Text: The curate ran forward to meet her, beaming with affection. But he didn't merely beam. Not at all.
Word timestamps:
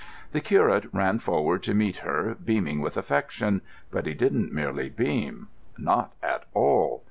The 0.31 0.41
curate 0.41 0.85
ran 0.91 1.19
forward 1.19 1.61
to 1.61 1.75
meet 1.75 1.97
her, 1.97 2.35
beaming 2.43 2.81
with 2.81 2.97
affection. 2.97 3.61
But 3.91 4.07
he 4.07 4.15
didn't 4.15 4.51
merely 4.51 4.89
beam. 4.89 5.49
Not 5.77 6.13
at 6.23 6.45
all. 6.55 6.99